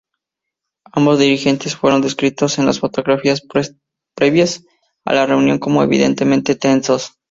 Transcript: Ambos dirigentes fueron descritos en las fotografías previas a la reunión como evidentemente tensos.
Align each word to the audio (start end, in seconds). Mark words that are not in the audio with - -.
Ambos 0.93 1.19
dirigentes 1.19 1.75
fueron 1.75 2.01
descritos 2.01 2.57
en 2.57 2.65
las 2.65 2.79
fotografías 2.79 3.45
previas 4.15 4.63
a 5.05 5.13
la 5.13 5.27
reunión 5.27 5.59
como 5.59 5.83
evidentemente 5.83 6.55
tensos. 6.55 7.11